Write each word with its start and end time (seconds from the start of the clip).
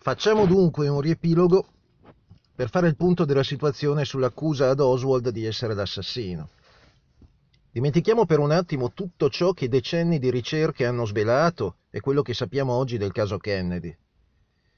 Facciamo 0.00 0.46
dunque 0.46 0.88
un 0.88 1.00
riepilogo 1.00 1.66
per 2.54 2.70
fare 2.70 2.88
il 2.88 2.96
punto 2.96 3.24
della 3.24 3.42
situazione 3.42 4.04
sull'accusa 4.04 4.70
ad 4.70 4.80
Oswald 4.80 5.28
di 5.30 5.44
essere 5.44 5.74
l'assassino. 5.74 6.48
Dimentichiamo 7.70 8.24
per 8.24 8.38
un 8.38 8.52
attimo 8.52 8.92
tutto 8.92 9.28
ciò 9.28 9.52
che 9.52 9.68
decenni 9.68 10.18
di 10.18 10.30
ricerche 10.30 10.86
hanno 10.86 11.04
svelato 11.04 11.76
e 11.90 12.00
quello 12.00 12.22
che 12.22 12.32
sappiamo 12.32 12.72
oggi 12.72 12.96
del 12.96 13.12
caso 13.12 13.38
Kennedy. 13.38 13.94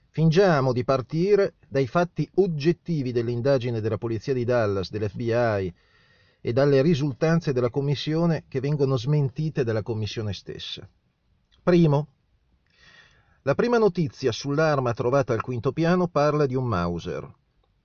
Fingiamo 0.09 0.73
di 0.73 0.85
partire 0.85 1.55
dai 1.69 1.87
fatti 1.87 2.29
oggettivi 2.37 3.13
dell'indagine 3.13 3.81
della 3.81 3.99
polizia 3.99 4.33
di 4.33 4.45
Dallas, 4.45 4.91
dell'FBI 4.91 5.73
e 6.41 6.53
dalle 6.53 6.83
risultanze 6.83 7.53
della 7.53 7.71
commissione 7.71 8.45
che 8.49 8.61
vengono 8.61 8.97
smentite 8.97 9.65
dalla 9.65 9.83
commissione 9.83 10.33
stessa. 10.33 10.89
Primo, 11.63 12.09
la 13.43 13.55
prima 13.55 13.79
notizia 13.79 14.33
sull'arma 14.33 14.93
trovata 14.93 15.33
al 15.33 15.41
quinto 15.41 15.73
piano 15.73 16.09
parla 16.09 16.45
di 16.45 16.55
un 16.55 16.67
Mauser. 16.67 17.29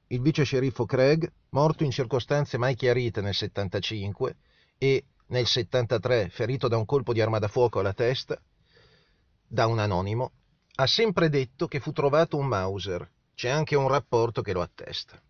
Il 0.07 0.21
vice 0.21 0.43
sceriffo 0.43 0.85
Craig, 0.85 1.31
morto 1.49 1.83
in 1.83 1.91
circostanze 1.91 2.57
mai 2.57 2.75
chiarite 2.75 3.21
nel 3.21 3.33
75 3.33 4.35
e 4.77 5.05
nel 5.27 5.47
73 5.47 6.29
ferito 6.29 6.67
da 6.67 6.77
un 6.77 6.85
colpo 6.85 7.13
di 7.13 7.21
arma 7.21 7.39
da 7.39 7.47
fuoco 7.47 7.79
alla 7.79 7.93
testa, 7.93 8.39
da 9.47 9.65
un 9.65 9.79
anonimo, 9.79 10.31
ha 10.75 10.87
sempre 10.87 11.29
detto 11.29 11.67
che 11.67 11.79
fu 11.79 11.91
trovato 11.93 12.37
un 12.37 12.47
Mauser. 12.47 13.09
C'è 13.33 13.49
anche 13.49 13.75
un 13.75 13.87
rapporto 13.87 14.41
che 14.41 14.53
lo 14.53 14.61
attesta. 14.61 15.21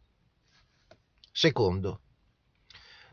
Secondo, 1.32 2.02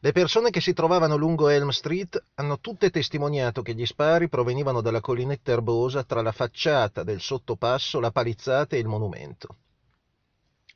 le 0.04 0.10
persone 0.10 0.50
che 0.50 0.60
si 0.60 0.72
trovavano 0.72 1.14
lungo 1.14 1.48
Elm 1.48 1.68
Street 1.68 2.20
hanno 2.34 2.58
tutte 2.58 2.90
testimoniato 2.90 3.62
che 3.62 3.72
gli 3.72 3.86
spari 3.86 4.28
provenivano 4.28 4.80
dalla 4.80 5.00
collinetta 5.00 5.52
erbosa 5.52 6.02
tra 6.02 6.22
la 6.22 6.32
facciata 6.32 7.04
del 7.04 7.20
sottopasso, 7.20 8.00
la 8.00 8.10
palizzata 8.10 8.74
e 8.74 8.80
il 8.80 8.88
monumento. 8.88 9.58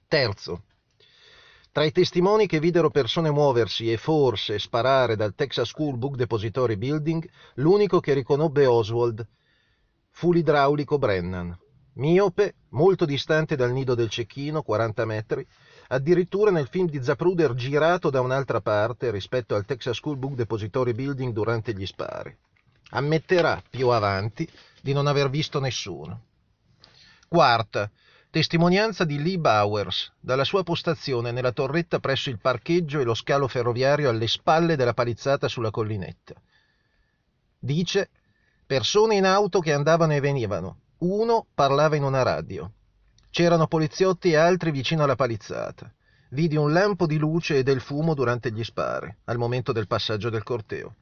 Terzo, 0.06 0.62
tra 1.72 1.82
i 1.82 1.90
testimoni 1.90 2.46
che 2.46 2.60
videro 2.60 2.88
persone 2.88 3.32
muoversi 3.32 3.90
e 3.90 3.96
forse 3.96 4.60
sparare 4.60 5.16
dal 5.16 5.34
Texas 5.34 5.70
School 5.70 5.98
Book 5.98 6.14
Depository 6.14 6.76
Building, 6.76 7.28
l'unico 7.54 7.98
che 7.98 8.14
riconobbe 8.14 8.66
Oswald 8.66 9.26
fu 10.10 10.32
l'idraulico 10.32 10.98
Brennan, 10.98 11.58
miope, 11.94 12.54
molto 12.68 13.04
distante 13.04 13.56
dal 13.56 13.72
nido 13.72 13.96
del 13.96 14.08
cecchino, 14.08 14.62
40 14.62 15.04
metri, 15.04 15.44
addirittura 15.88 16.50
nel 16.50 16.68
film 16.68 16.88
di 16.88 17.02
Zapruder 17.02 17.54
girato 17.54 18.10
da 18.10 18.20
un'altra 18.20 18.60
parte 18.60 19.10
rispetto 19.10 19.54
al 19.54 19.64
Texas 19.64 19.96
School 19.96 20.16
Book 20.16 20.34
Depository 20.34 20.92
Building 20.92 21.32
durante 21.32 21.72
gli 21.72 21.86
spari. 21.86 22.36
Ammetterà 22.90 23.62
più 23.68 23.88
avanti 23.88 24.48
di 24.80 24.92
non 24.92 25.06
aver 25.06 25.30
visto 25.30 25.60
nessuno. 25.60 26.22
Quarta, 27.28 27.90
testimonianza 28.30 29.04
di 29.04 29.22
Lee 29.22 29.38
Bowers, 29.38 30.12
dalla 30.20 30.44
sua 30.44 30.62
postazione 30.62 31.32
nella 31.32 31.52
torretta 31.52 31.98
presso 31.98 32.30
il 32.30 32.38
parcheggio 32.38 33.00
e 33.00 33.04
lo 33.04 33.14
scalo 33.14 33.48
ferroviario 33.48 34.08
alle 34.08 34.28
spalle 34.28 34.76
della 34.76 34.94
palizzata 34.94 35.48
sulla 35.48 35.70
collinetta. 35.70 36.34
Dice 37.58 38.10
Persone 38.66 39.14
in 39.14 39.24
auto 39.24 39.60
che 39.60 39.72
andavano 39.72 40.12
e 40.14 40.20
venivano. 40.20 40.80
Uno 40.98 41.46
parlava 41.54 41.94
in 41.94 42.02
una 42.02 42.22
radio. 42.22 42.72
C'erano 43.36 43.66
poliziotti 43.66 44.30
e 44.30 44.36
altri 44.36 44.70
vicino 44.70 45.02
alla 45.02 45.14
palizzata. 45.14 45.92
Vidi 46.30 46.56
un 46.56 46.72
lampo 46.72 47.04
di 47.04 47.18
luce 47.18 47.58
e 47.58 47.62
del 47.62 47.82
fumo 47.82 48.14
durante 48.14 48.50
gli 48.50 48.64
spari, 48.64 49.14
al 49.24 49.36
momento 49.36 49.72
del 49.72 49.86
passaggio 49.86 50.30
del 50.30 50.42
corteo. 50.42 50.94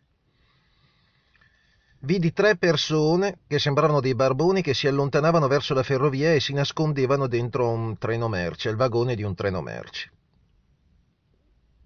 Vidi 2.01 2.33
tre 2.33 2.57
persone 2.57 3.39
che 3.47 3.61
sembravano 3.61 4.01
dei 4.01 4.17
barboni 4.17 4.63
che 4.63 4.75
si 4.75 4.89
allontanavano 4.89 5.47
verso 5.47 5.75
la 5.75 5.85
ferrovia 5.85 6.35
e 6.35 6.41
si 6.41 6.53
nascondevano 6.53 7.29
dentro 7.29 7.71
un 7.71 7.97
treno 7.99 8.27
merci, 8.27 8.67
il 8.67 8.75
vagone 8.75 9.15
di 9.15 9.23
un 9.23 9.37
treno 9.37 9.61
merci. 9.61 10.11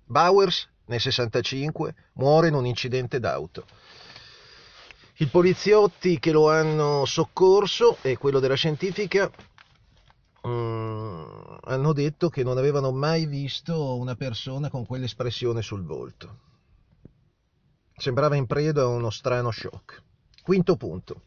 Bowers, 0.06 0.66
nel 0.86 1.00
65, 1.00 1.94
muore 2.14 2.48
in 2.48 2.54
un 2.54 2.64
incidente 2.64 3.20
d'auto. 3.20 3.66
I 5.18 5.26
poliziotti 5.26 6.18
che 6.18 6.32
lo 6.32 6.48
hanno 6.48 7.04
soccorso 7.04 7.98
e 8.00 8.16
quello 8.16 8.38
della 8.38 8.54
scientifica 8.54 9.30
um, 10.42 11.58
hanno 11.62 11.92
detto 11.92 12.28
che 12.28 12.42
non 12.42 12.58
avevano 12.58 12.92
mai 12.92 13.26
visto 13.26 13.96
una 13.96 14.14
persona 14.14 14.70
con 14.70 14.86
quell'espressione 14.86 15.62
sul 15.62 15.84
volto. 15.84 16.38
Sembrava 17.96 18.36
in 18.36 18.46
preda 18.46 18.82
a 18.82 18.86
uno 18.86 19.10
strano 19.10 19.50
shock. 19.50 20.02
Quinto 20.42 20.76
punto. 20.76 21.22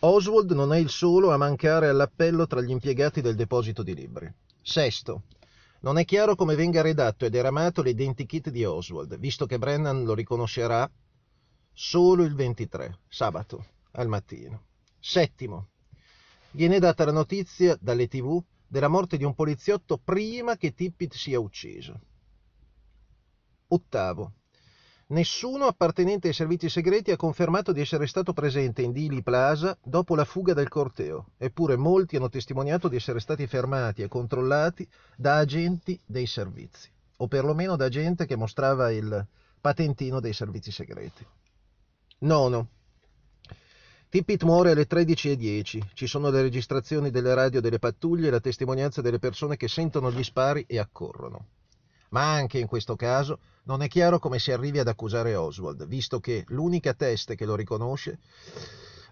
Oswald 0.00 0.50
non 0.52 0.72
è 0.72 0.78
il 0.78 0.90
solo 0.90 1.32
a 1.32 1.36
mancare 1.36 1.88
all'appello 1.88 2.46
tra 2.46 2.60
gli 2.60 2.70
impiegati 2.70 3.20
del 3.20 3.34
deposito 3.34 3.82
di 3.82 3.94
libri. 3.94 4.32
Sesto. 4.60 5.22
Non 5.80 5.98
è 5.98 6.04
chiaro 6.04 6.36
come 6.36 6.54
venga 6.54 6.80
redatto 6.80 7.24
ed 7.24 7.34
eramato 7.34 7.82
l'identikit 7.82 8.50
di 8.50 8.64
Oswald, 8.64 9.18
visto 9.18 9.46
che 9.46 9.58
Brennan 9.58 10.04
lo 10.04 10.14
riconoscerà 10.14 10.88
solo 11.72 12.22
il 12.22 12.34
23, 12.34 12.98
sabato, 13.08 13.66
al 13.92 14.06
mattino. 14.06 14.66
Settimo, 15.00 15.70
viene 16.52 16.78
data 16.78 17.04
la 17.04 17.12
notizia 17.12 17.76
dalle 17.80 18.08
tv 18.08 18.42
della 18.66 18.88
morte 18.88 19.16
di 19.16 19.24
un 19.24 19.34
poliziotto 19.34 19.98
prima 19.98 20.56
che 20.56 20.72
Tippit 20.72 21.14
sia 21.14 21.38
ucciso. 21.38 22.00
Ottavo, 23.68 24.32
nessuno 25.08 25.66
appartenente 25.66 26.28
ai 26.28 26.34
servizi 26.34 26.70
segreti 26.70 27.10
ha 27.10 27.16
confermato 27.16 27.72
di 27.72 27.80
essere 27.80 28.06
stato 28.06 28.32
presente 28.32 28.80
in 28.80 28.92
Dili 28.92 29.22
Plaza 29.22 29.76
dopo 29.82 30.14
la 30.14 30.24
fuga 30.24 30.54
del 30.54 30.68
corteo, 30.68 31.32
eppure 31.36 31.76
molti 31.76 32.16
hanno 32.16 32.30
testimoniato 32.30 32.88
di 32.88 32.96
essere 32.96 33.20
stati 33.20 33.46
fermati 33.46 34.02
e 34.02 34.08
controllati 34.08 34.88
da 35.16 35.36
agenti 35.36 36.00
dei 36.06 36.26
servizi, 36.26 36.90
o 37.18 37.28
perlomeno 37.28 37.76
da 37.76 37.88
gente 37.88 38.24
che 38.24 38.36
mostrava 38.36 38.90
il 38.90 39.26
patentino 39.60 40.18
dei 40.20 40.32
servizi 40.32 40.70
segreti. 40.70 41.26
Nono. 42.20 42.68
Tippit 44.12 44.42
muore 44.42 44.72
alle 44.72 44.86
13.10. 44.86 45.80
Ci 45.94 46.06
sono 46.06 46.28
le 46.28 46.42
registrazioni 46.42 47.08
delle 47.10 47.32
radio 47.32 47.62
delle 47.62 47.78
pattuglie 47.78 48.28
e 48.28 48.30
la 48.30 48.40
testimonianza 48.40 49.00
delle 49.00 49.18
persone 49.18 49.56
che 49.56 49.68
sentono 49.68 50.12
gli 50.12 50.22
spari 50.22 50.66
e 50.68 50.78
accorrono. 50.78 51.46
Ma 52.10 52.30
anche 52.30 52.58
in 52.58 52.66
questo 52.66 52.94
caso 52.94 53.38
non 53.62 53.80
è 53.80 53.88
chiaro 53.88 54.18
come 54.18 54.38
si 54.38 54.52
arrivi 54.52 54.78
ad 54.78 54.88
accusare 54.88 55.34
Oswald, 55.34 55.86
visto 55.86 56.20
che 56.20 56.44
l'unica 56.48 56.92
teste 56.92 57.36
che 57.36 57.46
lo 57.46 57.54
riconosce 57.54 58.18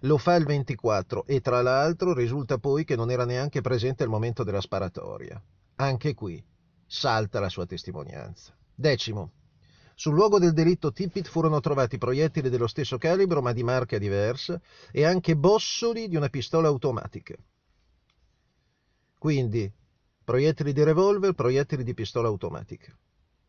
lo 0.01 0.19
fa 0.19 0.35
il 0.35 0.45
24 0.45 1.25
e 1.25 1.41
tra 1.41 1.63
l'altro 1.63 2.13
risulta 2.13 2.59
poi 2.59 2.85
che 2.85 2.95
non 2.95 3.11
era 3.11 3.25
neanche 3.25 3.63
presente 3.63 4.03
al 4.03 4.11
momento 4.11 4.45
della 4.45 4.61
sparatoria. 4.61 5.43
Anche 5.77 6.13
qui 6.13 6.45
salta 6.87 7.41
la 7.41 7.49
sua 7.49 7.65
testimonianza. 7.65 8.55
Decimo. 8.75 9.31
Sul 10.01 10.15
luogo 10.15 10.39
del 10.39 10.55
delitto 10.55 10.93
Tippit 10.93 11.29
furono 11.29 11.61
trovati 11.61 11.99
proiettili 11.99 12.49
dello 12.49 12.67
stesso 12.67 12.97
calibro 12.97 13.43
ma 13.43 13.53
di 13.53 13.63
marca 13.63 13.99
diversa 13.99 14.59
e 14.91 15.05
anche 15.05 15.37
bossoli 15.37 16.09
di 16.09 16.17
una 16.17 16.31
pistola 16.31 16.69
automatica. 16.69 17.35
Quindi 19.19 19.71
proiettili 20.25 20.73
di 20.73 20.83
revolver, 20.85 21.35
proiettili 21.35 21.85
di 21.85 21.93
pistola 21.93 22.29
automatica. 22.29 22.97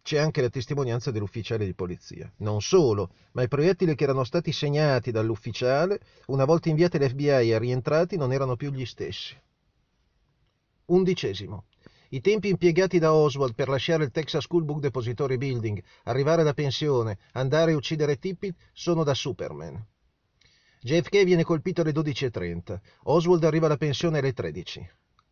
C'è 0.02 0.18
anche 0.18 0.42
la 0.42 0.50
testimonianza 0.50 1.10
dell'ufficiale 1.10 1.64
di 1.64 1.74
polizia. 1.74 2.30
Non 2.40 2.62
solo, 2.62 3.14
ma 3.32 3.44
i 3.44 3.48
proiettili 3.48 3.96
che 3.96 4.04
erano 4.04 4.26
stati 4.26 4.52
segnati 4.52 5.10
dall'ufficiale, 5.10 6.02
una 6.26 6.44
volta 6.44 6.68
inviati 6.68 6.98
all'FBI 6.98 7.52
e 7.52 7.60
rientrati, 7.60 8.18
non 8.18 8.34
erano 8.34 8.58
più 8.58 8.72
gli 8.72 8.86
stessi. 8.86 9.40
Undicesimo. 10.88 11.64
I 12.14 12.20
tempi 12.20 12.50
impiegati 12.50 13.00
da 13.00 13.14
Oswald 13.14 13.56
per 13.56 13.70
lasciare 13.70 14.04
il 14.04 14.12
Texas 14.12 14.44
School 14.44 14.66
Book 14.66 14.82
Depository 14.82 15.38
Building, 15.38 15.82
arrivare 16.04 16.42
alla 16.42 16.54
pensione, 16.54 17.18
andare 17.32 17.72
a 17.72 17.76
uccidere 17.78 18.18
Tippit 18.18 18.54
sono 18.74 19.06
da 19.06 19.14
Superman. 19.14 19.82
JFK 20.82 21.24
viene 21.24 21.46
colpito 21.46 21.80
alle 21.80 21.94
12.30, 21.94 22.80
Oswald 23.04 23.46
arriva 23.46 23.68
alla 23.68 23.78
pensione 23.78 24.18
alle 24.18 24.34
13. 24.34 24.92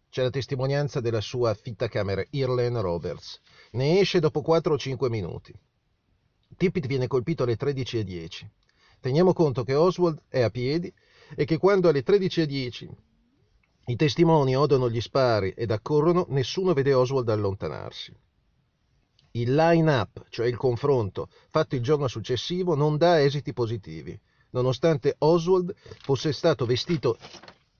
C'è 0.09 0.21
la 0.21 0.29
testimonianza 0.29 1.01
della 1.01 1.19
sua 1.19 1.53
fittacamera 1.53 2.23
Irlen 2.29 2.79
Roberts. 2.79 3.41
Ne 3.71 3.99
esce 3.99 4.21
dopo 4.21 4.41
4 4.41 4.73
o 4.73 4.77
5 4.77 5.09
minuti. 5.09 5.53
Tippit 6.55 6.87
viene 6.87 7.07
colpito 7.07 7.43
alle 7.43 7.57
13.10. 7.57 8.47
Teniamo 9.01 9.33
conto 9.33 9.65
che 9.65 9.75
Oswald 9.75 10.21
è 10.29 10.39
a 10.39 10.49
piedi 10.49 10.93
e 11.35 11.43
che 11.43 11.57
quando 11.57 11.89
alle 11.89 12.05
13.10 12.05 12.87
i 13.89 13.95
testimoni 13.95 14.55
odono 14.55 14.87
gli 14.87 15.01
spari 15.01 15.49
ed 15.49 15.71
accorrono, 15.71 16.27
nessuno 16.29 16.73
vede 16.73 16.93
Oswald 16.93 17.27
allontanarsi. 17.27 18.15
Il 19.31 19.55
line-up, 19.55 20.27
cioè 20.29 20.45
il 20.45 20.57
confronto, 20.57 21.27
fatto 21.49 21.73
il 21.73 21.81
giorno 21.81 22.07
successivo, 22.07 22.75
non 22.75 22.97
dà 22.97 23.19
esiti 23.19 23.51
positivi, 23.51 24.17
nonostante 24.51 25.15
Oswald 25.17 25.73
fosse 26.01 26.33
stato 26.33 26.67
vestito 26.67 27.17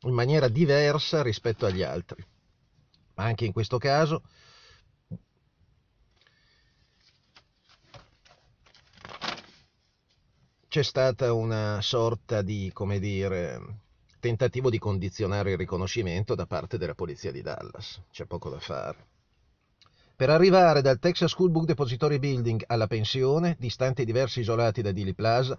in 0.01 0.13
maniera 0.13 0.47
diversa 0.47 1.21
rispetto 1.21 1.67
agli 1.67 1.83
altri. 1.83 2.25
Ma 3.13 3.25
anche 3.25 3.45
in 3.45 3.51
questo 3.51 3.77
caso 3.77 4.23
c'è 10.67 10.81
stata 10.81 11.33
una 11.33 11.81
sorta 11.83 12.41
di, 12.41 12.71
come 12.73 12.97
dire, 12.97 13.59
tentativo 14.19 14.69
di 14.69 14.77
condizionare 14.77 15.51
il 15.51 15.57
riconoscimento 15.57 16.35
da 16.35 16.45
parte 16.45 16.77
della 16.77 16.93
polizia 16.93 17.31
di 17.31 17.41
Dallas. 17.41 18.01
C'è 18.11 18.25
poco 18.25 18.49
da 18.49 18.59
fare. 18.59 19.07
Per 20.15 20.29
arrivare 20.29 20.81
dal 20.81 20.99
Texas 20.99 21.31
School 21.31 21.49
Book 21.49 21.65
Depository 21.65 22.19
Building 22.19 22.63
alla 22.67 22.87
pensione, 22.87 23.55
distante 23.57 24.03
diversi 24.03 24.41
isolati 24.41 24.81
da 24.81 24.91
Dili 24.91 25.13
Plaza, 25.13 25.57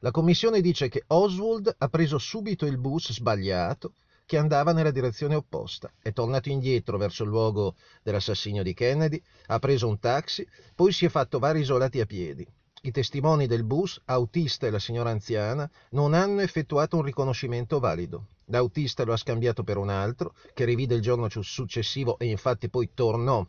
la 0.00 0.10
commissione 0.10 0.60
dice 0.60 0.88
che 0.88 1.04
Oswald 1.06 1.72
ha 1.78 1.88
preso 1.88 2.18
subito 2.18 2.66
il 2.66 2.78
bus 2.78 3.12
sbagliato 3.12 3.92
che 4.26 4.36
andava 4.36 4.72
nella 4.72 4.90
direzione 4.90 5.34
opposta. 5.34 5.92
È 6.00 6.12
tornato 6.12 6.48
indietro 6.48 6.98
verso 6.98 7.22
il 7.22 7.28
luogo 7.28 7.74
dell'assassinio 8.02 8.62
di 8.62 8.74
Kennedy, 8.74 9.22
ha 9.46 9.58
preso 9.58 9.86
un 9.86 9.98
taxi, 9.98 10.46
poi 10.74 10.92
si 10.92 11.04
è 11.04 11.08
fatto 11.08 11.38
vari 11.38 11.60
isolati 11.60 12.00
a 12.00 12.06
piedi. 12.06 12.46
I 12.82 12.92
testimoni 12.92 13.46
del 13.46 13.62
bus, 13.62 14.00
autista 14.06 14.66
e 14.66 14.70
la 14.70 14.78
signora 14.78 15.10
anziana, 15.10 15.70
non 15.90 16.14
hanno 16.14 16.40
effettuato 16.40 16.96
un 16.96 17.02
riconoscimento 17.02 17.78
valido. 17.78 18.28
L'autista 18.46 19.04
lo 19.04 19.12
ha 19.12 19.18
scambiato 19.18 19.62
per 19.62 19.76
un 19.76 19.90
altro, 19.90 20.34
che 20.54 20.64
rivide 20.64 20.94
il 20.94 21.02
giorno 21.02 21.28
successivo 21.28 22.18
e 22.18 22.30
infatti 22.30 22.70
poi 22.70 22.92
tornò 22.94 23.46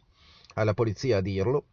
alla 0.55 0.73
polizia 0.73 1.17
a 1.17 1.21
dirlo, 1.21 1.63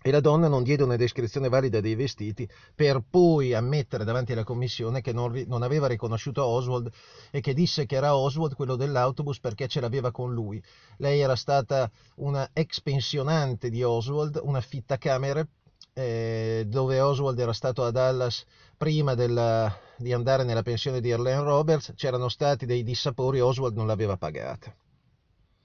e 0.00 0.12
la 0.12 0.20
donna 0.20 0.46
non 0.46 0.62
diede 0.62 0.84
una 0.84 0.94
descrizione 0.94 1.48
valida 1.48 1.80
dei 1.80 1.96
vestiti 1.96 2.48
per 2.72 3.02
poi 3.10 3.54
ammettere 3.54 4.04
davanti 4.04 4.30
alla 4.30 4.44
commissione 4.44 5.00
che 5.00 5.12
non, 5.12 5.32
non, 5.48 5.62
aveva 5.62 5.88
riconosciuto 5.88 6.44
Oswald 6.44 6.92
e 7.32 7.40
che 7.40 7.54
disse 7.54 7.86
che 7.86 7.96
era 7.96 8.14
Oswald 8.14 8.54
quello 8.54 8.76
dell'autobus 8.76 9.40
perché 9.40 9.66
ce 9.66 9.80
l'aveva 9.80 10.12
con 10.12 10.32
lui. 10.32 10.62
Lei 10.98 11.18
era 11.18 11.34
stata 11.34 11.90
una 12.16 12.50
ex 12.52 12.82
pensionante 12.82 13.68
di 13.68 13.82
Oswald, 13.82 14.38
una 14.44 14.60
fittacamere 14.60 15.48
eh, 15.94 16.64
dove 16.66 17.00
Oswald 17.00 17.38
era 17.38 17.52
stato 17.52 17.84
a 17.84 17.90
Dallas 17.90 18.44
prima 18.76 19.14
della, 19.14 19.74
di 19.96 20.12
andare 20.12 20.42
nella 20.42 20.62
pensione 20.62 21.00
di 21.00 21.10
Erlene 21.10 21.42
Roberts, 21.42 21.92
c'erano 21.94 22.28
stati 22.28 22.66
dei 22.66 22.82
dissapori, 22.82 23.40
Oswald 23.40 23.76
non 23.76 23.86
l'aveva 23.86 24.16
pagata. 24.16 24.74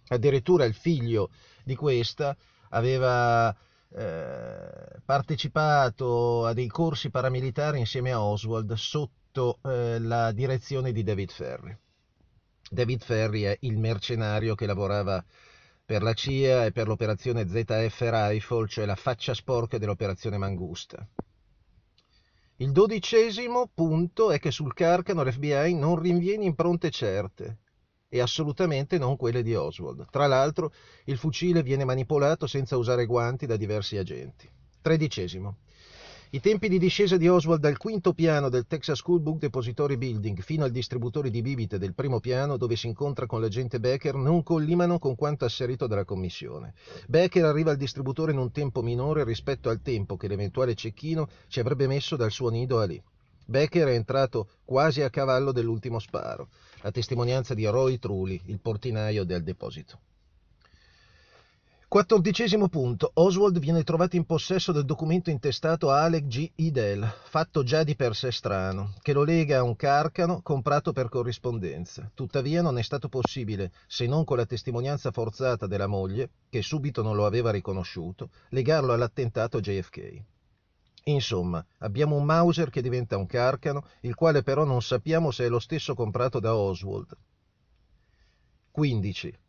Addirittura 0.09 0.65
il 0.65 0.73
figlio 0.73 1.29
di 1.63 1.75
questa 1.75 2.35
aveva 2.69 3.55
eh, 3.91 5.01
partecipato 5.03 6.45
a 6.45 6.53
dei 6.53 6.67
corsi 6.67 7.09
paramilitari 7.09 7.79
insieme 7.79 8.11
a 8.11 8.21
Oswald 8.21 8.71
sotto 8.73 9.59
eh, 9.63 9.99
la 9.99 10.31
direzione 10.31 10.91
di 10.91 11.03
David 11.03 11.31
Ferry. 11.31 11.75
David 12.69 13.01
Ferry 13.01 13.41
è 13.41 13.57
il 13.61 13.77
mercenario 13.79 14.53
che 14.53 14.67
lavorava 14.67 15.23
per 15.89 16.03
la 16.03 16.13
CIA 16.13 16.65
e 16.65 16.71
per 16.71 16.87
l'operazione 16.87 17.47
ZF 17.47 17.99
Rifle, 18.11 18.67
cioè 18.67 18.85
la 18.85 18.95
faccia 18.95 19.33
sporca 19.33 19.79
dell'operazione 19.79 20.37
Mangusta. 20.37 21.03
Il 22.57 22.71
dodicesimo 22.71 23.71
punto 23.73 24.29
è 24.29 24.37
che 24.37 24.51
sul 24.51 24.75
Carcano 24.75 25.23
l'FBI 25.23 25.73
non 25.73 25.97
rinviene 25.97 26.45
impronte 26.45 26.91
certe 26.91 27.61
e 28.07 28.21
assolutamente 28.21 28.99
non 28.99 29.15
quelle 29.15 29.41
di 29.41 29.55
Oswald. 29.55 30.05
Tra 30.11 30.27
l'altro 30.27 30.71
il 31.05 31.17
fucile 31.17 31.63
viene 31.63 31.85
manipolato 31.85 32.45
senza 32.45 32.77
usare 32.77 33.07
guanti 33.07 33.47
da 33.47 33.57
diversi 33.57 33.97
agenti. 33.97 34.47
Tredicesimo. 34.81 35.57
I 36.31 36.41
tempi 36.41 36.69
di 36.69 36.77
discesa 36.77 37.17
di 37.17 37.27
Oswald 37.27 37.59
dal 37.59 37.77
quinto 37.77 38.13
piano 38.13 38.49
del 38.49 38.67
Texas 38.67 38.99
School 38.99 39.19
Book 39.19 39.39
Depository 39.39 39.97
Building 39.97 40.39
fino 40.41 40.63
al 40.63 40.69
distributore 40.69 41.31
di 41.31 41.41
bibite 41.41 41.79
del 41.79 41.95
primo 41.95 42.19
piano 42.19 42.55
dove 42.55 42.75
si 42.75 42.85
incontra 42.85 43.25
con 43.25 43.41
l'agente 43.41 43.79
Becker 43.79 44.13
non 44.13 44.43
collimano 44.43 44.99
con 44.99 45.15
quanto 45.15 45.45
asserito 45.45 45.87
dalla 45.87 46.05
commissione. 46.05 46.75
Becker 47.07 47.45
arriva 47.45 47.71
al 47.71 47.77
distributore 47.77 48.31
in 48.31 48.37
un 48.37 48.51
tempo 48.51 48.83
minore 48.83 49.23
rispetto 49.23 49.69
al 49.69 49.81
tempo 49.81 50.17
che 50.17 50.27
l'eventuale 50.27 50.75
cecchino 50.75 51.27
ci 51.47 51.61
avrebbe 51.61 51.87
messo 51.87 52.15
dal 52.15 52.29
suo 52.29 52.51
nido 52.51 52.79
a 52.79 52.85
lì. 52.85 53.01
Becker 53.47 53.87
è 53.87 53.95
entrato 53.95 54.49
quasi 54.65 55.01
a 55.01 55.09
cavallo 55.09 55.51
dell'ultimo 55.51 55.97
sparo, 55.97 56.49
a 56.81 56.91
testimonianza 56.91 57.55
di 57.55 57.65
Roy 57.65 57.97
Trulli, 57.97 58.39
il 58.45 58.59
portinaio 58.59 59.23
del 59.23 59.41
deposito. 59.41 59.97
Quattordicesimo 61.89 62.67
punto. 62.67 63.09
Oswald 63.15 63.57
viene 63.57 63.83
trovato 63.83 64.15
in 64.15 64.23
possesso 64.23 64.71
del 64.71 64.85
documento 64.85 65.31
intestato 65.31 65.89
a 65.89 66.03
Alec 66.03 66.27
G. 66.27 66.51
Idel, 66.57 67.11
fatto 67.23 67.63
già 67.63 67.83
di 67.83 67.95
per 67.95 68.15
sé 68.15 68.31
strano, 68.31 68.93
che 69.01 69.11
lo 69.11 69.23
lega 69.23 69.57
a 69.57 69.63
un 69.63 69.75
carcano 69.75 70.43
comprato 70.43 70.91
per 70.91 71.09
corrispondenza. 71.09 72.11
Tuttavia 72.13 72.61
non 72.61 72.77
è 72.77 72.83
stato 72.83 73.09
possibile, 73.09 73.71
se 73.87 74.05
non 74.05 74.23
con 74.23 74.37
la 74.37 74.45
testimonianza 74.45 75.09
forzata 75.09 75.65
della 75.65 75.87
moglie, 75.87 76.29
che 76.47 76.61
subito 76.61 77.01
non 77.01 77.15
lo 77.15 77.25
aveva 77.25 77.49
riconosciuto, 77.49 78.29
legarlo 78.49 78.93
all'attentato 78.93 79.59
JFK. 79.59 80.21
Insomma, 81.05 81.65
abbiamo 81.79 82.17
un 82.17 82.23
Mauser 82.23 82.69
che 82.69 82.83
diventa 82.83 83.17
un 83.17 83.25
carcano, 83.25 83.83
il 84.01 84.13
quale 84.13 84.43
però 84.43 84.63
non 84.63 84.83
sappiamo 84.83 85.31
se 85.31 85.45
è 85.45 85.49
lo 85.49 85.57
stesso 85.57 85.95
comprato 85.95 86.39
da 86.39 86.53
Oswald. 86.53 87.17
15. 88.69 89.39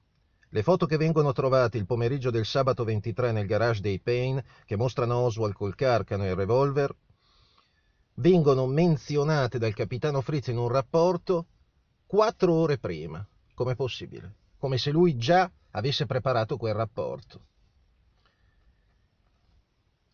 Le 0.53 0.65
foto 0.65 0.87
che 0.87 0.97
vengono 0.97 1.31
trovate 1.31 1.79
il 1.79 1.87
pomeriggio 1.87 2.33
del 2.33 2.45
sabato 2.45 2.83
23 2.83 3.31
nel 3.31 3.47
garage 3.47 3.81
dei 3.81 4.01
Payne, 4.01 4.45
che 4.65 4.75
mostrano 4.75 5.19
Oswald 5.19 5.55
col 5.55 5.77
carcano 5.77 6.25
e 6.25 6.31
il 6.31 6.35
revolver, 6.35 6.93
vengono 8.15 8.67
menzionate 8.67 9.61
dal 9.61 9.75
capitano 9.75 10.21
Fritz 10.21 10.49
in 10.49 10.59
un 10.59 10.67
rapporto 10.67 11.47
quattro 12.05 12.53
ore 12.53 12.79
prima. 12.79 13.25
Com'è 13.55 13.77
possibile? 13.77 14.35
Come 14.59 14.77
se 14.77 14.91
lui 14.91 15.17
già 15.17 15.49
avesse 15.71 16.07
preparato 16.07 16.57
quel 16.57 16.75
rapporto. 16.75 17.45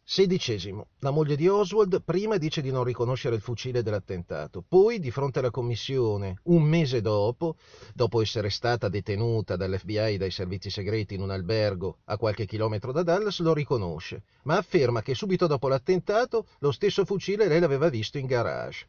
Sedicesimo. 0.09 0.91
La 1.01 1.11
moglie 1.11 1.35
di 1.35 1.49
Oswald 1.49 2.01
prima 2.01 2.37
dice 2.37 2.61
di 2.61 2.71
non 2.71 2.85
riconoscere 2.85 3.35
il 3.35 3.41
fucile 3.41 3.83
dell'attentato, 3.83 4.63
poi 4.63 5.01
di 5.01 5.11
fronte 5.11 5.41
alla 5.41 5.51
commissione, 5.51 6.39
un 6.45 6.63
mese 6.63 7.01
dopo, 7.01 7.57
dopo 7.93 8.23
essere 8.23 8.49
stata 8.51 8.89
detenuta 8.89 9.57
dall'FBI 9.57 10.15
e 10.15 10.17
dai 10.17 10.31
servizi 10.31 10.71
segreti 10.71 11.15
in 11.15 11.23
un 11.23 11.33
albergo 11.33 11.99
a 12.05 12.19
qualche 12.19 12.47
chilometro 12.47 12.93
da 12.93 13.03
Dallas, 13.03 13.41
lo 13.41 13.53
riconosce, 13.53 14.23
ma 14.45 14.57
afferma 14.57 15.03
che 15.03 15.17
subito 15.17 15.49
dopo 15.49 15.67
l'attentato 15.67 16.47
lo 16.61 16.71
stesso 16.71 17.05
fucile 17.05 17.49
lei 17.49 17.59
l'aveva 17.59 17.89
visto 17.89 18.17
in 18.17 18.27
garage. 18.27 18.87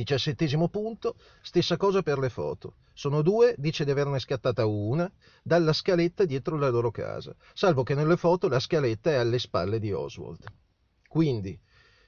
Diciassettesimo 0.00 0.70
punto, 0.70 1.16
stessa 1.42 1.76
cosa 1.76 2.00
per 2.00 2.18
le 2.18 2.30
foto. 2.30 2.76
Sono 2.94 3.20
due, 3.20 3.54
dice 3.58 3.84
di 3.84 3.90
averne 3.90 4.18
scattata 4.18 4.64
una, 4.64 5.12
dalla 5.42 5.74
scaletta 5.74 6.24
dietro 6.24 6.56
la 6.56 6.70
loro 6.70 6.90
casa, 6.90 7.36
salvo 7.52 7.82
che 7.82 7.94
nelle 7.94 8.16
foto 8.16 8.48
la 8.48 8.60
scaletta 8.60 9.10
è 9.10 9.16
alle 9.16 9.38
spalle 9.38 9.78
di 9.78 9.92
Oswald. 9.92 10.42
Quindi, 11.06 11.60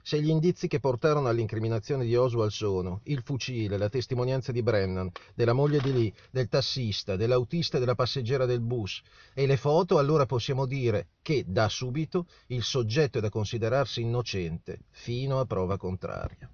se 0.03 0.23
gli 0.23 0.31
indizi 0.31 0.69
che 0.69 0.81
portarono 0.81 1.29
all'incriminazione 1.29 2.07
di 2.07 2.17
Oswald 2.17 2.51
sono 2.51 3.03
il 3.05 3.21
fucile, 3.23 3.77
la 3.77 3.91
testimonianza 3.91 4.53
di 4.53 4.63
Brennan, 4.63 5.11
della 5.35 5.53
moglie 5.53 5.81
di 5.81 5.93
Lee, 5.93 6.13
del 6.31 6.49
tassista, 6.49 7.17
dell'autista 7.17 7.77
e 7.77 7.81
della 7.81 7.95
passeggera 7.95 8.47
del 8.47 8.63
bus 8.63 9.03
e 9.35 9.45
le 9.45 9.59
foto, 9.59 9.99
allora 9.99 10.25
possiamo 10.25 10.65
dire 10.65 11.09
che 11.21 11.45
da 11.47 11.69
subito 11.69 12.27
il 12.47 12.63
soggetto 12.63 13.19
è 13.19 13.21
da 13.21 13.29
considerarsi 13.29 14.01
innocente 14.01 14.79
fino 14.93 15.41
a 15.41 15.45
prova 15.45 15.77
contraria. 15.77 16.51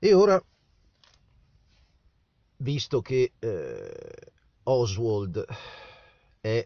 E 0.00 0.14
ora, 0.14 0.40
visto 2.58 3.00
che 3.00 3.32
eh, 3.36 4.32
Oswald 4.62 5.44
è 6.40 6.64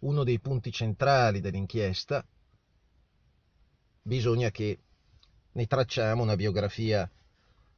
uno 0.00 0.22
dei 0.22 0.38
punti 0.38 0.70
centrali 0.70 1.40
dell'inchiesta, 1.40 2.24
bisogna 4.02 4.50
che 4.52 4.78
ne 5.50 5.66
tracciamo 5.66 6.22
una 6.22 6.36
biografia 6.36 7.10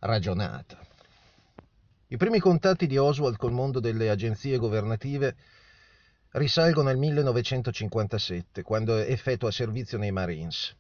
ragionata. 0.01 0.79
I 2.09 2.17
primi 2.19 2.39
contatti 2.39 2.87
di 2.87 2.99
Oswald 2.99 3.37
col 3.37 3.53
mondo 3.53 3.81
delle 3.81 4.11
agenzie 4.11 4.59
governative 4.59 5.37
risalgono 6.33 6.91
al 6.91 6.99
1957, 6.99 8.63
quando 8.63 8.95
effettua 8.99 9.51
servizio 9.51 9.97
nei 9.97 10.13
Marines. 10.13 10.77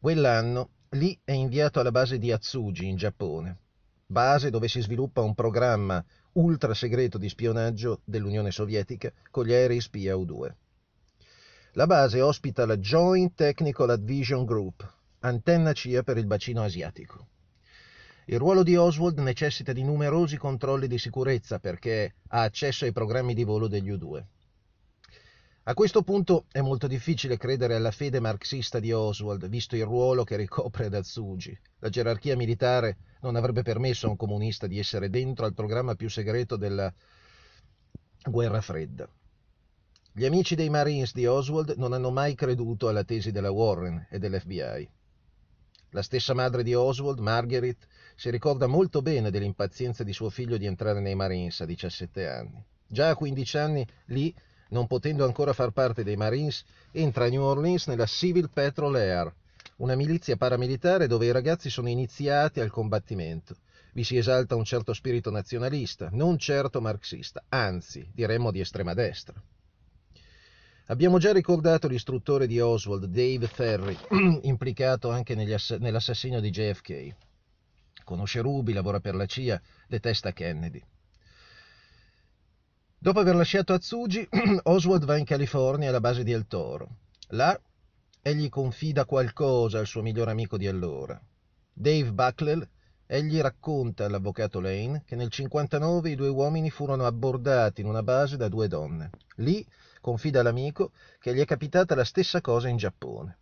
Quell'anno 0.00 0.70
Lì 0.90 1.18
è 1.24 1.32
inviato 1.32 1.80
alla 1.80 1.90
base 1.90 2.16
di 2.16 2.30
Atsugi 2.30 2.86
in 2.86 2.96
Giappone, 2.96 3.58
base 4.06 4.50
dove 4.50 4.68
si 4.68 4.80
sviluppa 4.80 5.20
un 5.20 5.34
programma 5.34 6.02
ultra 6.34 6.74
segreto 6.74 7.18
di 7.18 7.28
spionaggio 7.28 8.02
dell'Unione 8.04 8.52
Sovietica 8.52 9.12
con 9.30 9.44
gli 9.44 9.52
aerei 9.52 9.80
spia 9.80 10.16
U-2. 10.16 10.54
La 11.72 11.86
base 11.86 12.20
ospita 12.20 12.64
la 12.66 12.78
Joint 12.78 13.34
Technical 13.34 13.90
Advision 13.90 14.44
Group, 14.44 14.88
antenna 15.20 15.72
CIA 15.72 16.04
per 16.04 16.18
il 16.18 16.26
bacino 16.26 16.62
asiatico. 16.62 17.26
Il 18.26 18.38
ruolo 18.38 18.62
di 18.62 18.76
Oswald 18.76 19.18
necessita 19.18 19.72
di 19.72 19.82
numerosi 19.82 20.36
controlli 20.36 20.86
di 20.86 20.98
sicurezza 20.98 21.58
perché 21.58 22.14
ha 22.28 22.42
accesso 22.42 22.84
ai 22.84 22.92
programmi 22.92 23.34
di 23.34 23.44
volo 23.44 23.66
degli 23.66 23.90
U-2. 23.90 24.24
A 25.68 25.74
questo 25.74 26.02
punto 26.02 26.44
è 26.52 26.60
molto 26.60 26.86
difficile 26.86 27.36
credere 27.36 27.74
alla 27.74 27.90
fede 27.90 28.20
marxista 28.20 28.78
di 28.78 28.92
Oswald, 28.92 29.48
visto 29.48 29.74
il 29.74 29.82
ruolo 29.82 30.22
che 30.22 30.36
ricopre 30.36 30.86
ad 30.86 30.94
Atsugi. 30.94 31.58
La 31.80 31.88
gerarchia 31.88 32.36
militare 32.36 32.98
non 33.22 33.34
avrebbe 33.34 33.62
permesso 33.62 34.06
a 34.06 34.10
un 34.10 34.16
comunista 34.16 34.68
di 34.68 34.78
essere 34.78 35.10
dentro 35.10 35.44
al 35.44 35.54
programma 35.54 35.96
più 35.96 36.08
segreto 36.08 36.54
della 36.54 36.92
guerra 38.30 38.60
fredda. 38.60 39.08
Gli 40.12 40.24
amici 40.24 40.54
dei 40.54 40.70
Marines 40.70 41.12
di 41.12 41.26
Oswald 41.26 41.74
non 41.78 41.92
hanno 41.92 42.12
mai 42.12 42.36
creduto 42.36 42.86
alla 42.86 43.02
tesi 43.02 43.32
della 43.32 43.50
Warren 43.50 44.06
e 44.08 44.20
dell'FBI. 44.20 44.88
La 45.90 46.02
stessa 46.02 46.32
madre 46.32 46.62
di 46.62 46.74
Oswald, 46.74 47.18
Margaret, 47.18 47.88
si 48.14 48.30
ricorda 48.30 48.68
molto 48.68 49.02
bene 49.02 49.32
dell'impazienza 49.32 50.04
di 50.04 50.12
suo 50.12 50.30
figlio 50.30 50.58
di 50.58 50.66
entrare 50.66 51.00
nei 51.00 51.16
Marines 51.16 51.60
a 51.60 51.64
17 51.64 52.28
anni. 52.28 52.64
Già 52.86 53.08
a 53.08 53.16
15 53.16 53.58
anni, 53.58 53.84
lì, 54.06 54.32
non 54.68 54.86
potendo 54.86 55.24
ancora 55.24 55.52
far 55.52 55.70
parte 55.70 56.02
dei 56.02 56.16
Marines, 56.16 56.64
entra 56.90 57.26
a 57.26 57.28
New 57.28 57.42
Orleans 57.42 57.86
nella 57.86 58.06
Civil 58.06 58.50
Patrol 58.50 58.96
Air, 58.96 59.32
una 59.76 59.94
milizia 59.94 60.36
paramilitare 60.36 61.06
dove 61.06 61.26
i 61.26 61.32
ragazzi 61.32 61.70
sono 61.70 61.88
iniziati 61.88 62.60
al 62.60 62.70
combattimento. 62.70 63.56
Vi 63.92 64.04
si 64.04 64.16
esalta 64.16 64.54
un 64.54 64.64
certo 64.64 64.92
spirito 64.92 65.30
nazionalista, 65.30 66.08
non 66.12 66.38
certo 66.38 66.80
marxista, 66.80 67.44
anzi, 67.48 68.08
diremmo 68.12 68.50
di 68.50 68.60
estrema 68.60 68.94
destra. 68.94 69.34
Abbiamo 70.88 71.18
già 71.18 71.32
ricordato 71.32 71.88
l'istruttore 71.88 72.46
di 72.46 72.60
Oswald, 72.60 73.06
Dave 73.06 73.48
Ferry, 73.48 73.96
implicato 74.42 75.10
anche 75.10 75.34
nell'assassinio 75.34 76.40
di 76.40 76.50
JFK. 76.50 77.14
Conosce 78.04 78.40
Ruby, 78.40 78.72
lavora 78.72 79.00
per 79.00 79.16
la 79.16 79.26
CIA, 79.26 79.60
detesta 79.88 80.32
Kennedy. 80.32 80.80
Dopo 82.98 83.20
aver 83.20 83.36
lasciato 83.36 83.72
Atsugi, 83.72 84.26
Oswald 84.64 85.04
va 85.04 85.16
in 85.16 85.24
California 85.24 85.90
alla 85.90 86.00
base 86.00 86.24
di 86.24 86.32
El 86.32 86.46
Toro. 86.46 86.96
Là 87.28 87.58
egli 88.22 88.48
confida 88.48 89.04
qualcosa 89.04 89.78
al 89.78 89.86
suo 89.86 90.02
migliore 90.02 90.32
amico 90.32 90.56
di 90.56 90.66
allora. 90.66 91.20
Dave 91.72 92.10
Bucklell, 92.10 92.66
egli 93.06 93.38
racconta 93.38 94.06
all'avvocato 94.06 94.58
Lane 94.58 95.04
che 95.06 95.14
nel 95.14 95.30
59 95.30 96.10
i 96.10 96.14
due 96.16 96.28
uomini 96.28 96.70
furono 96.70 97.06
abbordati 97.06 97.82
in 97.82 97.86
una 97.86 98.02
base 98.02 98.36
da 98.36 98.48
due 98.48 98.66
donne. 98.66 99.10
Lì 99.36 99.64
confida 100.00 100.40
all'amico 100.40 100.90
che 101.20 101.34
gli 101.34 101.40
è 101.40 101.44
capitata 101.44 101.94
la 101.94 102.04
stessa 102.04 102.40
cosa 102.40 102.68
in 102.68 102.78
Giappone. 102.78 103.38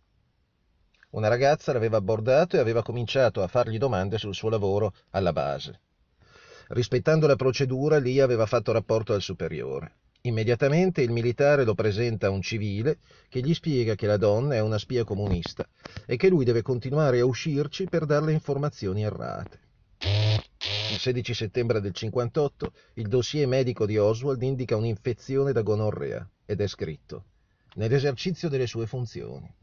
Una 1.11 1.29
ragazza 1.29 1.73
l'aveva 1.73 1.97
abbordato 1.97 2.57
e 2.57 2.59
aveva 2.59 2.83
cominciato 2.83 3.41
a 3.41 3.47
fargli 3.47 3.77
domande 3.77 4.17
sul 4.17 4.35
suo 4.35 4.49
lavoro 4.49 4.93
alla 5.11 5.31
base. 5.31 5.79
Rispettando 6.69 7.27
la 7.27 7.35
procedura, 7.35 7.97
lì 7.97 8.19
aveva 8.19 8.45
fatto 8.45 8.71
rapporto 8.71 9.13
al 9.13 9.21
superiore. 9.21 9.93
Immediatamente 10.21 11.01
il 11.01 11.11
militare 11.11 11.63
lo 11.63 11.75
presenta 11.75 12.27
a 12.27 12.31
un 12.31 12.41
civile 12.41 12.97
che 13.29 13.41
gli 13.41 13.53
spiega 13.53 13.93
che 13.93 14.07
la 14.07 14.17
donna 14.17 14.55
è 14.55 14.59
una 14.59 14.79
spia 14.79 15.03
comunista 15.03 15.67
e 16.07 16.15
che 16.17 16.29
lui 16.29 16.43
deve 16.43 16.63
continuare 16.63 17.19
a 17.19 17.25
uscirci 17.25 17.87
per 17.87 18.05
darle 18.05 18.31
informazioni 18.31 19.03
errate. 19.03 19.59
Il 19.99 20.97
16 20.97 21.33
settembre 21.35 21.79
del 21.79 21.93
58 21.93 22.71
il 22.93 23.07
dossier 23.07 23.47
medico 23.47 23.85
di 23.85 23.97
Oswald 23.97 24.41
indica 24.41 24.75
un'infezione 24.75 25.51
da 25.51 25.61
gonorrea 25.61 26.27
ed 26.45 26.61
è 26.61 26.67
scritto 26.67 27.25
nell'esercizio 27.75 28.49
delle 28.49 28.67
sue 28.67 28.87
funzioni. 28.87 29.53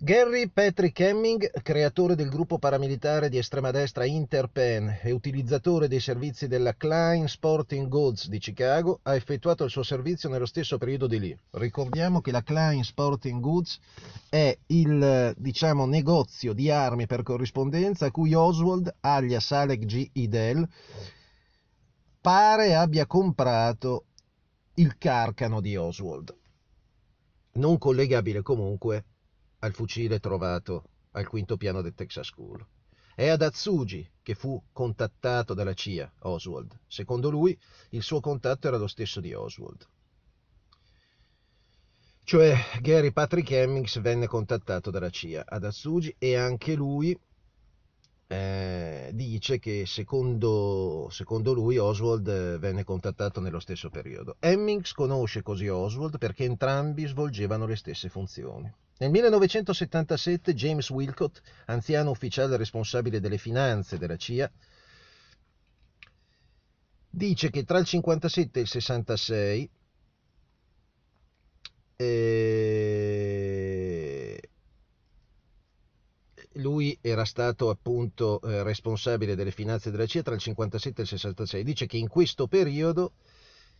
Gary 0.00 0.46
Patrick 0.48 1.00
Hemming, 1.00 1.50
creatore 1.60 2.14
del 2.14 2.28
gruppo 2.28 2.60
paramilitare 2.60 3.28
di 3.28 3.36
estrema 3.36 3.72
destra 3.72 4.04
Interpen 4.04 5.00
e 5.02 5.10
utilizzatore 5.10 5.88
dei 5.88 5.98
servizi 5.98 6.46
della 6.46 6.76
Klein 6.76 7.26
Sporting 7.26 7.88
Goods 7.88 8.28
di 8.28 8.38
Chicago, 8.38 9.00
ha 9.02 9.16
effettuato 9.16 9.64
il 9.64 9.70
suo 9.70 9.82
servizio 9.82 10.28
nello 10.28 10.46
stesso 10.46 10.78
periodo 10.78 11.08
di 11.08 11.18
lì. 11.18 11.36
Ricordiamo 11.50 12.20
che 12.20 12.30
la 12.30 12.44
Klein 12.44 12.84
Sporting 12.84 13.40
Goods 13.40 13.80
è 14.28 14.56
il 14.66 15.34
diciamo, 15.36 15.84
negozio 15.84 16.52
di 16.52 16.70
armi 16.70 17.06
per 17.06 17.24
corrispondenza 17.24 18.06
a 18.06 18.10
cui 18.12 18.34
Oswald, 18.34 18.94
alias 19.00 19.50
Alec 19.50 19.84
G. 19.84 20.10
Idel, 20.12 20.64
pare 22.20 22.76
abbia 22.76 23.04
comprato 23.06 24.04
il 24.74 24.96
carcano 24.96 25.60
di 25.60 25.76
Oswald, 25.76 26.32
non 27.54 27.78
collegabile 27.78 28.42
comunque 28.42 29.04
al 29.60 29.72
fucile 29.72 30.20
trovato 30.20 30.84
al 31.12 31.26
quinto 31.26 31.56
piano 31.56 31.80
del 31.82 31.94
Texas 31.94 32.26
School. 32.26 32.64
È 33.14 33.28
ad 33.28 33.42
Atsugi 33.42 34.08
che 34.22 34.34
fu 34.34 34.62
contattato 34.72 35.52
dalla 35.54 35.74
CIA 35.74 36.12
Oswald. 36.20 36.78
Secondo 36.86 37.30
lui, 37.30 37.58
il 37.90 38.02
suo 38.02 38.20
contatto 38.20 38.68
era 38.68 38.76
lo 38.76 38.86
stesso 38.86 39.20
di 39.20 39.34
Oswald. 39.34 39.86
Cioè, 42.22 42.56
Gary 42.80 43.10
Patrick 43.10 43.50
Hemmings 43.50 44.00
venne 44.00 44.26
contattato 44.26 44.90
dalla 44.90 45.10
CIA 45.10 45.44
ad 45.46 45.64
Atsugi 45.64 46.14
e 46.18 46.36
anche 46.36 46.74
lui 46.74 47.18
eh, 48.30 49.10
dice 49.14 49.58
che 49.58 49.84
secondo, 49.86 51.08
secondo, 51.10 51.54
lui 51.54 51.78
Oswald 51.78 52.28
eh, 52.28 52.58
venne 52.58 52.84
contattato 52.84 53.40
nello 53.40 53.58
stesso 53.58 53.88
periodo. 53.88 54.36
Hemmings 54.38 54.92
conosce 54.92 55.42
così 55.42 55.66
Oswald 55.66 56.18
perché 56.18 56.44
entrambi 56.44 57.06
svolgevano 57.06 57.66
le 57.66 57.76
stesse 57.76 58.10
funzioni. 58.10 58.70
Nel 58.98 59.10
1977 59.10 60.54
James 60.54 60.90
Wilcott, 60.90 61.40
anziano 61.66 62.10
ufficiale 62.10 62.56
responsabile 62.58 63.18
delle 63.18 63.38
finanze 63.38 63.96
della 63.96 64.16
CIA, 64.16 64.50
dice 67.08 67.50
che 67.50 67.64
tra 67.64 67.78
il 67.78 67.86
57 67.86 68.58
e 68.58 68.62
il 68.62 68.68
66 68.68 69.70
eh, 72.00 72.97
lui 76.58 76.96
era 77.00 77.24
stato 77.24 77.70
appunto 77.70 78.40
eh, 78.42 78.62
responsabile 78.62 79.34
delle 79.34 79.50
finanze 79.50 79.90
della 79.90 80.06
CIA 80.06 80.22
tra 80.22 80.34
il 80.34 80.40
57 80.40 81.00
e 81.00 81.02
il 81.02 81.08
66. 81.08 81.64
Dice 81.64 81.86
che 81.86 81.96
in 81.96 82.08
questo 82.08 82.46
periodo 82.46 83.12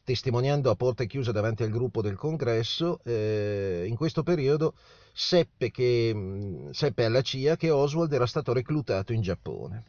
testimoniando 0.09 0.71
a 0.71 0.75
porte 0.75 1.07
chiuse 1.07 1.33
davanti 1.33 1.65
al 1.65 1.71
gruppo 1.71 2.01
del 2.01 2.17
congresso, 2.17 3.01
eh, 3.05 3.85
in 3.87 3.95
questo 3.95 4.23
periodo 4.23 4.75
seppe, 5.13 5.71
che, 5.71 6.13
mm, 6.15 6.71
seppe 6.71 7.05
alla 7.05 7.21
CIA 7.21 7.57
che 7.57 7.69
Oswald 7.69 8.11
era 8.11 8.27
stato 8.27 8.55
reclutato 8.55 9.13
in 9.13 9.21
Giappone. 9.21 9.85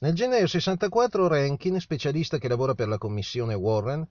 Nel 0.00 0.14
gennaio 0.14 0.48
64 0.48 1.28
Rankin, 1.28 1.78
specialista 1.78 2.38
che 2.38 2.48
lavora 2.48 2.74
per 2.74 2.88
la 2.88 2.98
commissione 2.98 3.54
Warren, 3.54 4.04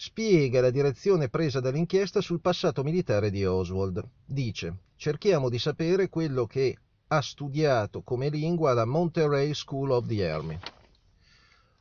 spiega 0.00 0.60
la 0.60 0.70
direzione 0.70 1.28
presa 1.28 1.58
dall'inchiesta 1.58 2.20
sul 2.20 2.40
passato 2.40 2.84
militare 2.84 3.30
di 3.30 3.44
Oswald. 3.44 4.00
Dice, 4.24 4.76
cerchiamo 4.94 5.48
di 5.48 5.58
sapere 5.58 6.08
quello 6.08 6.46
che 6.46 6.76
ha 7.08 7.20
studiato 7.20 8.02
come 8.02 8.28
lingua 8.28 8.70
alla 8.70 8.84
Monterey 8.84 9.52
School 9.54 9.90
of 9.90 10.06
the 10.06 10.30
Army. 10.30 10.56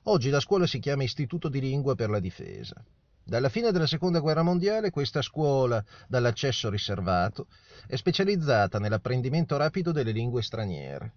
Oggi 0.05 0.31
la 0.31 0.39
scuola 0.39 0.65
si 0.65 0.79
chiama 0.79 1.03
Istituto 1.03 1.47
di 1.47 1.59
Lingua 1.59 1.93
per 1.93 2.09
la 2.09 2.19
Difesa. 2.19 2.83
Dalla 3.23 3.49
fine 3.49 3.71
della 3.71 3.85
Seconda 3.85 4.17
Guerra 4.19 4.41
Mondiale 4.41 4.89
questa 4.89 5.21
scuola, 5.21 5.83
dall'accesso 6.07 6.71
riservato, 6.71 7.45
è 7.85 7.97
specializzata 7.97 8.79
nell'apprendimento 8.79 9.57
rapido 9.57 9.91
delle 9.91 10.11
lingue 10.11 10.41
straniere. 10.41 11.13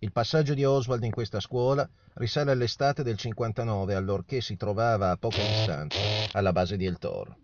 Il 0.00 0.12
passaggio 0.12 0.54
di 0.54 0.64
Oswald 0.64 1.02
in 1.02 1.10
questa 1.10 1.40
scuola 1.40 1.88
risale 2.14 2.52
all'estate 2.52 3.02
del 3.02 3.16
59, 3.16 3.94
allorché 3.94 4.40
si 4.40 4.56
trovava 4.56 5.10
a 5.10 5.16
poca 5.16 5.38
distanza, 5.38 5.98
alla 6.32 6.52
base 6.52 6.76
di 6.76 6.86
El 6.86 6.98
Toro. 6.98 7.36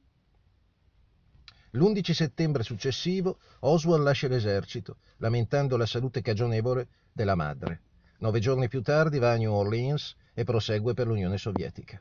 L'11 1.70 2.12
settembre 2.12 2.62
successivo 2.62 3.38
Oswald 3.60 4.04
lascia 4.04 4.28
l'esercito, 4.28 4.98
lamentando 5.16 5.76
la 5.76 5.86
salute 5.86 6.22
cagionevole 6.22 6.86
della 7.12 7.34
madre. 7.34 7.80
Nove 8.18 8.38
giorni 8.38 8.68
più 8.68 8.82
tardi 8.82 9.18
va 9.18 9.32
a 9.32 9.36
New 9.36 9.52
Orleans 9.52 10.14
e 10.32 10.44
prosegue 10.44 10.94
per 10.94 11.08
l'Unione 11.08 11.38
Sovietica. 11.38 12.00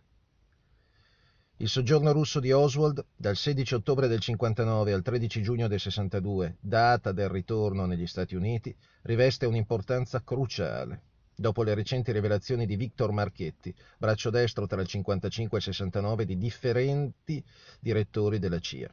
Il 1.57 1.69
soggiorno 1.69 2.11
russo 2.11 2.39
di 2.39 2.51
Oswald, 2.51 3.05
dal 3.15 3.35
16 3.35 3.75
ottobre 3.75 4.07
del 4.07 4.19
59 4.19 4.91
al 4.91 5.03
13 5.03 5.43
giugno 5.43 5.67
del 5.67 5.79
62, 5.79 6.57
data 6.59 7.11
del 7.11 7.29
ritorno 7.29 7.85
negli 7.85 8.07
Stati 8.07 8.33
Uniti, 8.33 8.75
riveste 9.03 9.45
un'importanza 9.45 10.23
cruciale. 10.23 11.01
Dopo 11.35 11.61
le 11.61 11.75
recenti 11.75 12.11
rivelazioni 12.11 12.65
di 12.65 12.75
Victor 12.75 13.11
Marchetti, 13.11 13.73
braccio 13.99 14.31
destro 14.31 14.65
tra 14.65 14.81
il 14.81 14.87
55 14.87 15.55
e 15.55 15.59
il 15.59 15.65
69 15.65 16.25
di 16.25 16.37
differenti 16.39 17.41
direttori 17.79 18.39
della 18.39 18.59
CIA. 18.59 18.91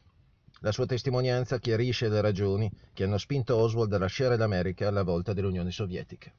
La 0.60 0.70
sua 0.70 0.84
testimonianza 0.84 1.58
chiarisce 1.58 2.10
le 2.10 2.20
ragioni 2.20 2.70
che 2.92 3.04
hanno 3.04 3.16
spinto 3.16 3.56
Oswald 3.56 3.94
a 3.94 3.98
lasciare 3.98 4.36
l'America 4.36 4.86
alla 4.86 5.02
volta 5.02 5.32
dell'Unione 5.32 5.70
Sovietica. 5.70 6.30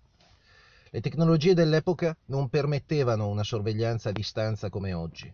Le 0.92 1.02
tecnologie 1.02 1.56
dell'epoca 1.56 2.16
non 2.26 2.48
permettevano 2.48 3.28
una 3.28 3.44
sorveglianza 3.44 4.10
a 4.10 4.14
distanza 4.14 4.70
come 4.70 4.94
oggi. 4.94 5.34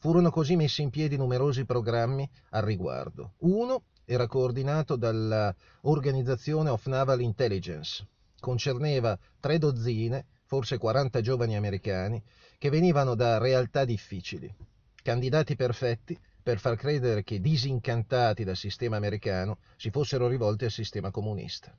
Furono 0.00 0.30
così 0.30 0.54
messi 0.54 0.82
in 0.82 0.90
piedi 0.90 1.16
numerosi 1.16 1.64
programmi 1.64 2.28
al 2.50 2.62
riguardo. 2.62 3.32
Uno 3.38 3.82
era 4.04 4.28
coordinato 4.28 4.94
dall'Organizzazione 4.94 6.70
of 6.70 6.86
Naval 6.86 7.20
Intelligence. 7.20 8.06
Concerneva 8.38 9.18
tre 9.40 9.58
dozzine, 9.58 10.24
forse 10.44 10.78
40 10.78 11.20
giovani 11.20 11.56
americani, 11.56 12.22
che 12.58 12.70
venivano 12.70 13.16
da 13.16 13.38
realtà 13.38 13.84
difficili, 13.84 14.54
candidati 15.02 15.56
perfetti 15.56 16.16
per 16.40 16.60
far 16.60 16.76
credere 16.76 17.24
che 17.24 17.40
disincantati 17.40 18.44
dal 18.44 18.56
sistema 18.56 18.96
americano 18.96 19.58
si 19.76 19.90
fossero 19.90 20.28
rivolti 20.28 20.64
al 20.64 20.70
sistema 20.70 21.10
comunista. 21.10 21.76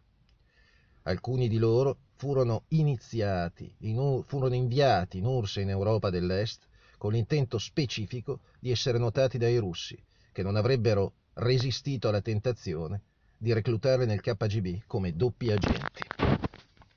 Alcuni 1.03 1.47
di 1.47 1.57
loro 1.57 1.97
furono 2.15 2.63
iniziati, 2.67 3.73
in, 3.79 4.23
furono 4.25 4.53
inviati 4.53 5.19
in 5.19 5.25
URSS 5.25 5.55
in 5.55 5.69
Europa 5.69 6.09
dell'Est 6.09 6.67
con 6.99 7.13
l'intento 7.13 7.57
specifico 7.57 8.41
di 8.59 8.71
essere 8.71 8.97
notati 8.99 9.37
dai 9.37 9.57
russi, 9.57 9.97
che 10.33 10.43
non 10.43 10.57
avrebbero 10.57 11.13
resistito 11.35 12.09
alla 12.09 12.21
tentazione 12.21 13.01
di 13.37 13.53
reclutarli 13.53 14.05
nel 14.05 14.19
KGB 14.19 14.81
come 14.85 15.15
doppi 15.15 15.49
agenti. 15.49 16.28